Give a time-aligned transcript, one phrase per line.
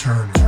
[0.00, 0.39] turn.